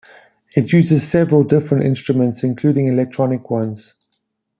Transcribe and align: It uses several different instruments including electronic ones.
It 0.55 0.73
uses 0.73 1.07
several 1.07 1.43
different 1.43 1.85
instruments 1.85 2.43
including 2.43 2.87
electronic 2.87 3.51
ones. 3.51 3.93